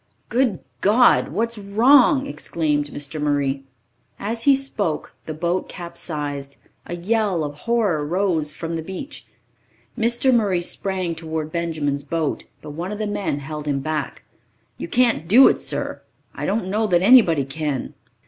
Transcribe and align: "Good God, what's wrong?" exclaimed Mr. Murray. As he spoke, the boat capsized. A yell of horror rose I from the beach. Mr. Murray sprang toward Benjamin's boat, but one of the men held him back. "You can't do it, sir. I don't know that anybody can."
"Good 0.29 0.61
God, 0.89 1.27
what's 1.27 1.59
wrong?" 1.59 2.25
exclaimed 2.25 2.87
Mr. 2.89 3.21
Murray. 3.21 3.65
As 4.17 4.45
he 4.45 4.55
spoke, 4.55 5.13
the 5.27 5.33
boat 5.35 5.69
capsized. 5.69 6.57
A 6.87 6.95
yell 6.95 7.43
of 7.43 7.53
horror 7.53 8.03
rose 8.03 8.51
I 8.51 8.55
from 8.55 8.75
the 8.77 8.81
beach. 8.81 9.27
Mr. 9.95 10.33
Murray 10.33 10.61
sprang 10.63 11.13
toward 11.13 11.51
Benjamin's 11.51 12.03
boat, 12.03 12.45
but 12.63 12.71
one 12.71 12.91
of 12.91 12.97
the 12.97 13.05
men 13.05 13.41
held 13.41 13.67
him 13.67 13.79
back. 13.79 14.23
"You 14.79 14.87
can't 14.87 15.27
do 15.27 15.47
it, 15.47 15.59
sir. 15.59 16.01
I 16.33 16.47
don't 16.47 16.67
know 16.67 16.87
that 16.87 17.03
anybody 17.03 17.45
can." 17.45 17.93